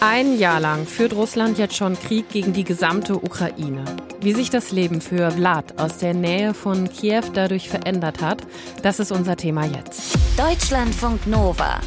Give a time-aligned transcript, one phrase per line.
[0.00, 3.84] Ein Jahr lang führt Russland jetzt schon Krieg gegen die gesamte Ukraine.
[4.20, 8.42] Wie sich das Leben für Vlad aus der Nähe von Kiew dadurch verändert hat,
[8.82, 10.16] das ist unser Thema jetzt.
[10.36, 11.80] Deutschlandfunk Nova.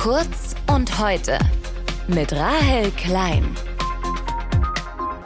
[0.00, 1.38] Kurz und heute.
[2.08, 3.44] Mit Rahel Klein.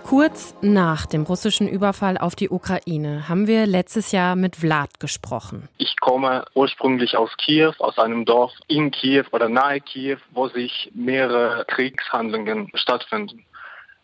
[0.08, 5.68] Kurz nach dem russischen Überfall auf die Ukraine haben wir letztes Jahr mit Vlad gesprochen.
[5.76, 10.90] Ich komme ursprünglich aus Kiew, aus einem Dorf in Kiew oder nahe Kiew, wo sich
[10.94, 13.44] mehrere Kriegshandlungen stattfinden.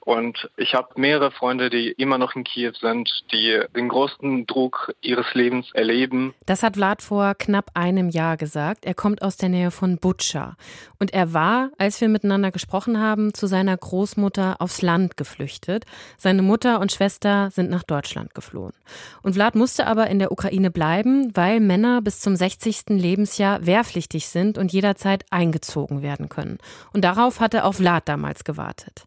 [0.04, 4.94] Und ich habe mehrere Freunde, die immer noch in Kiew sind, die den größten Druck
[5.00, 6.34] ihres Lebens erleben.
[6.44, 8.84] Das hat Vlad vor knapp einem Jahr gesagt.
[8.84, 10.56] Er kommt aus der Nähe von Butscha.
[10.98, 15.86] Und er war, als wir miteinander gesprochen haben, zu seiner Großmutter aufs Land geflüchtet.
[16.18, 18.74] Seine Mutter und Schwester sind nach Deutschland geflohen.
[19.22, 22.90] Und Vlad musste aber in der Ukraine bleiben, weil Männer bis zum 60.
[22.90, 26.58] Lebensjahr wehrpflichtig sind und jederzeit eingezogen werden können.
[26.92, 29.06] Und darauf hatte auch Vlad damals gewartet.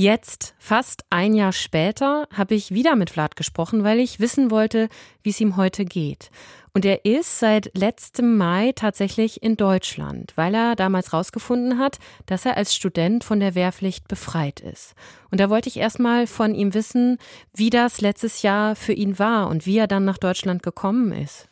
[0.00, 4.88] Jetzt, fast ein Jahr später, habe ich wieder mit Vlad gesprochen, weil ich wissen wollte,
[5.24, 6.30] wie es ihm heute geht.
[6.72, 12.46] Und er ist seit letztem Mai tatsächlich in Deutschland, weil er damals herausgefunden hat, dass
[12.46, 14.94] er als Student von der Wehrpflicht befreit ist.
[15.32, 17.18] Und da wollte ich erstmal von ihm wissen,
[17.52, 21.48] wie das letztes Jahr für ihn war und wie er dann nach Deutschland gekommen ist.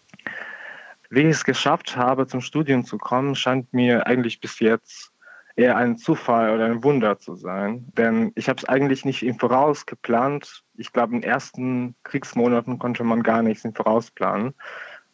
[1.10, 5.15] Wie ich es geschafft habe, zum Studium zu kommen, scheint mir eigentlich bis jetzt
[5.56, 7.90] eher ein Zufall oder ein Wunder zu sein.
[7.96, 10.62] Denn ich habe es eigentlich nicht im Voraus geplant.
[10.76, 14.54] Ich glaube, in den ersten Kriegsmonaten konnte man gar nichts im Voraus planen,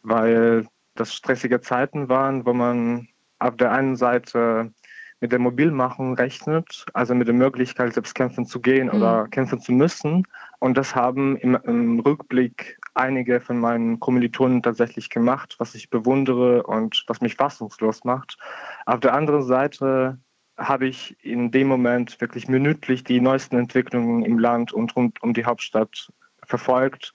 [0.03, 3.07] weil das stressige Zeiten waren, wo man
[3.39, 4.71] auf der einen Seite
[5.21, 8.95] mit der Mobilmachung rechnet, also mit der Möglichkeit, selbst kämpfen zu gehen mhm.
[8.95, 10.27] oder kämpfen zu müssen.
[10.59, 16.63] Und das haben im, im, Rückblick einige von meinen Kommilitonen tatsächlich gemacht, was ich bewundere
[16.63, 18.37] und was mich fassungslos macht.
[18.85, 20.19] Auf der anderen Seite
[20.57, 25.33] habe ich in dem Moment wirklich minütlich die neuesten Entwicklungen im Land und rund um
[25.33, 26.11] die Hauptstadt
[26.45, 27.13] verfolgt.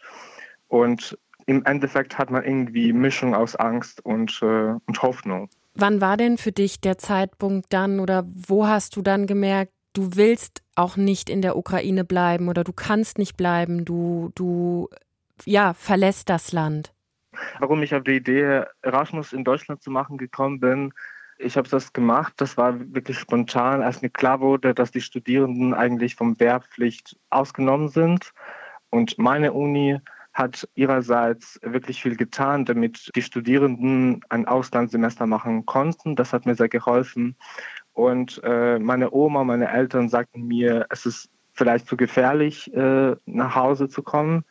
[0.66, 5.48] Und im Endeffekt hat man irgendwie Mischung aus Angst und, äh, und Hoffnung.
[5.74, 10.16] Wann war denn für dich der Zeitpunkt dann oder wo hast du dann gemerkt, du
[10.16, 14.88] willst auch nicht in der Ukraine bleiben oder du kannst nicht bleiben, du, du
[15.44, 16.92] ja, verlässt das Land?
[17.60, 20.92] Warum ich auf die Idee, Erasmus in Deutschland zu machen gekommen bin,
[21.38, 22.34] ich habe das gemacht.
[22.36, 27.88] Das war wirklich spontan, als mir klar wurde, dass die Studierenden eigentlich vom Wehrpflicht ausgenommen
[27.88, 28.32] sind.
[28.90, 30.00] Und meine Uni
[30.32, 36.16] hat ihrerseits wirklich viel getan, damit die Studierenden ein Auslandssemester machen konnten.
[36.16, 37.36] Das hat mir sehr geholfen.
[37.92, 43.54] Und äh, meine Oma, meine Eltern sagten mir, es ist vielleicht zu gefährlich, äh, nach
[43.56, 44.44] Hause zu kommen.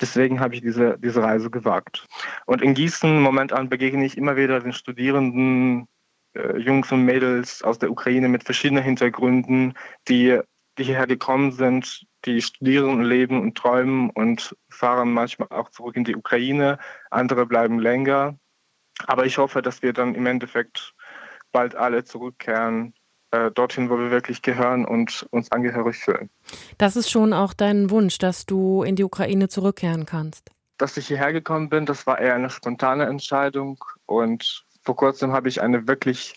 [0.00, 2.06] Deswegen habe ich diese, diese Reise gewagt.
[2.46, 5.88] Und in Gießen momentan begegne ich immer wieder den Studierenden,
[6.34, 9.74] Jungs und Mädels aus der Ukraine mit verschiedenen Hintergründen,
[10.08, 10.38] die,
[10.78, 15.96] die hierher gekommen sind, die studieren und leben und träumen und fahren manchmal auch zurück
[15.96, 16.78] in die Ukraine.
[17.10, 18.38] Andere bleiben länger.
[19.06, 20.94] Aber ich hoffe, dass wir dann im Endeffekt
[21.52, 22.94] bald alle zurückkehren
[23.32, 26.30] äh, dorthin, wo wir wirklich gehören und uns angehörig fühlen.
[26.78, 30.50] Das ist schon auch dein Wunsch, dass du in die Ukraine zurückkehren kannst.
[30.78, 35.48] Dass ich hierher gekommen bin, das war eher eine spontane Entscheidung und vor kurzem habe
[35.48, 36.34] ich eine wirklich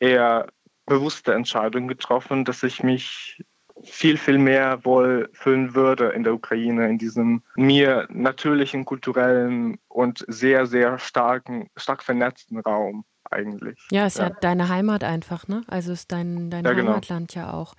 [0.00, 0.48] eher
[0.84, 3.40] bewusste Entscheidung getroffen, dass ich mich
[3.84, 10.24] viel, viel mehr wohl fühlen würde in der Ukraine, in diesem mir natürlichen, kulturellen und
[10.26, 13.78] sehr, sehr starken, stark vernetzten Raum eigentlich.
[13.92, 15.62] Ja, ist ja, ja deine Heimat einfach, ne?
[15.68, 16.94] Also ist dein, dein ja, genau.
[16.94, 17.76] Heimatland ja auch.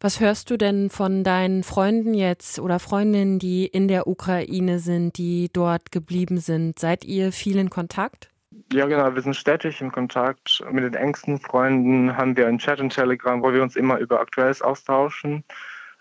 [0.00, 5.18] Was hörst du denn von deinen Freunden jetzt oder Freundinnen, die in der Ukraine sind,
[5.18, 6.78] die dort geblieben sind?
[6.78, 8.31] Seid ihr viel in Kontakt?
[8.72, 9.14] Ja, genau.
[9.14, 10.64] Wir sind stetig in Kontakt.
[10.70, 14.20] Mit den engsten Freunden haben wir einen Chat in Telegram, wo wir uns immer über
[14.20, 15.44] Aktuelles austauschen.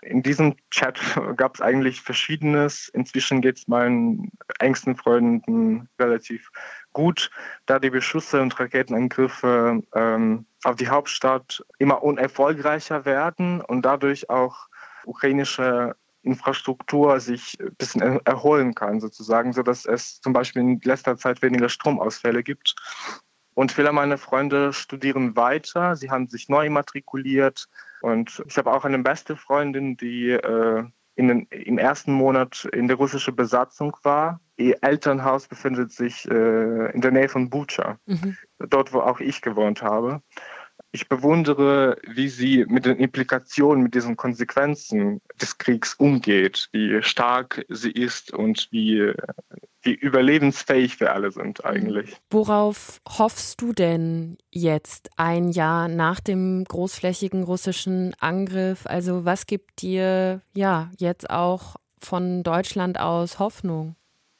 [0.01, 0.99] In diesem Chat
[1.37, 2.89] gab es eigentlich Verschiedenes.
[2.89, 6.49] Inzwischen geht es meinen engsten Freunden relativ
[6.93, 7.29] gut,
[7.65, 14.67] da die Beschüsse und Raketenangriffe ähm, auf die Hauptstadt immer unerfolgreicher werden und dadurch auch
[15.05, 21.41] ukrainische Infrastruktur sich ein bisschen erholen kann, sozusagen, sodass es zum Beispiel in letzter Zeit
[21.41, 22.75] weniger Stromausfälle gibt.
[23.53, 27.65] Und viele meiner Freunde studieren weiter, sie haben sich neu immatrikuliert.
[28.01, 30.83] Und ich habe auch eine beste Freundin, die äh,
[31.15, 34.39] in den, im ersten Monat in der russischen Besatzung war.
[34.55, 38.37] Ihr Elternhaus befindet sich äh, in der Nähe von Bucha, mhm.
[38.57, 40.21] dort, wo auch ich gewohnt habe
[40.91, 47.65] ich bewundere, wie sie mit den Implikationen, mit diesen Konsequenzen des Kriegs umgeht, wie stark
[47.69, 49.13] sie ist und wie,
[49.81, 52.17] wie überlebensfähig wir alle sind eigentlich.
[52.29, 58.85] Worauf hoffst du denn jetzt ein Jahr nach dem großflächigen russischen Angriff?
[58.85, 63.95] Also was gibt dir ja jetzt auch von Deutschland aus Hoffnung?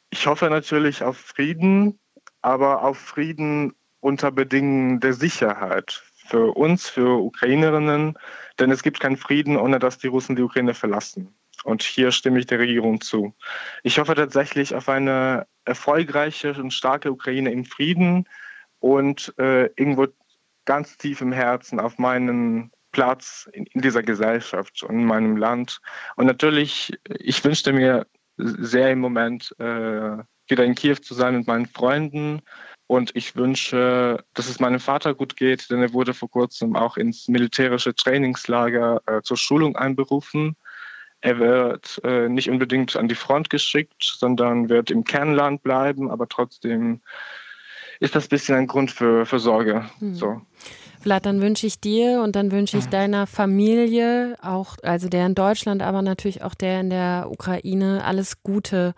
[0.09, 1.97] Ich hoffe natürlich auf Frieden,
[2.41, 8.17] aber auf Frieden unter Bedingungen der Sicherheit für uns, für Ukrainerinnen,
[8.57, 11.35] denn es gibt keinen Frieden, ohne dass die Russen die Ukraine verlassen.
[11.65, 13.35] Und hier stimme ich der Regierung zu.
[13.83, 18.27] Ich hoffe tatsächlich auf eine erfolgreiche und starke Ukraine in Frieden
[18.79, 20.07] und äh, irgendwo
[20.63, 25.81] ganz tief im Herzen auf meinen Platz in, in, dieser Gesellschaft und in meinem Land.
[26.15, 28.07] Und natürlich, ich wünschte mir
[28.37, 30.17] sehr im Moment, äh,
[30.47, 32.41] wieder in Kiew zu sein mit meinen Freunden.
[32.91, 36.97] Und ich wünsche, dass es meinem Vater gut geht, denn er wurde vor kurzem auch
[36.97, 40.57] ins militärische Trainingslager äh, zur Schulung einberufen.
[41.21, 46.27] Er wird äh, nicht unbedingt an die Front geschickt, sondern wird im Kernland bleiben, aber
[46.27, 46.99] trotzdem
[48.01, 49.89] ist das ein bisschen ein Grund für, für Sorge.
[49.99, 50.13] Hm.
[50.13, 50.41] So.
[51.01, 55.35] Vlad, dann wünsche ich dir und dann wünsche ich deiner Familie, auch, also der in
[55.35, 58.93] Deutschland, aber natürlich auch der in der Ukraine, alles Gute.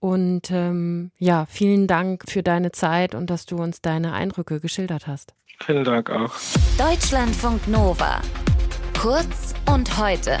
[0.00, 5.06] Und ähm, ja, vielen Dank für deine Zeit und dass du uns deine Eindrücke geschildert
[5.06, 5.34] hast.
[5.64, 6.34] Vielen Dank auch.
[6.76, 8.20] Deutschlandfunk Nova.
[8.98, 10.38] Kurz und heute.